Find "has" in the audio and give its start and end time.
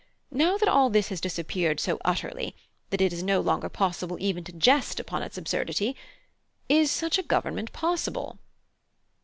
1.09-1.21